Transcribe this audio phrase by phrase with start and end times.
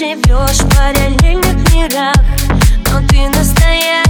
[0.00, 2.14] живешь в параллельных мирах
[2.90, 4.09] Но ты настоящий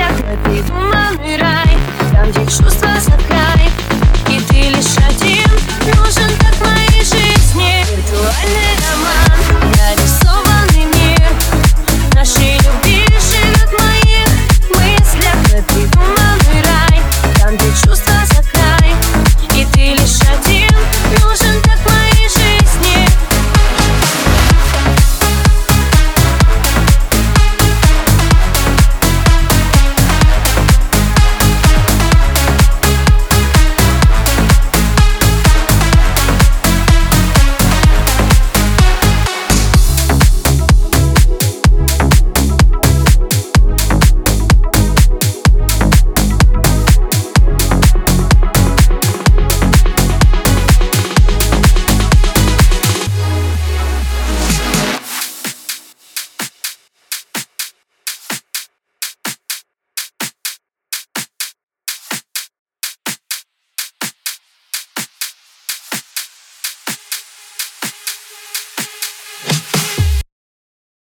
[0.00, 1.78] проклятый туманный рай.
[2.12, 3.29] Там, где чувства закрыты